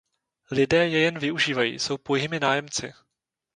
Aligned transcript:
Lidé 0.51 0.87
je 0.89 0.97
jen 0.99 1.19
využívají, 1.19 1.79
jsou 1.79 1.97
pouhými 1.97 2.39
nájemci. 2.39 2.93